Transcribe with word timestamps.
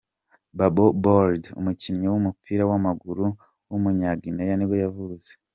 Bobo 0.57 0.85
Baldé, 1.03 1.47
umukinnyi 1.59 2.05
w’umupira 2.09 2.63
w’amaguru 2.69 3.25
w’umunya-Guinea 3.69 4.55
nibwo 4.57 4.75
yavutse. 4.83 5.31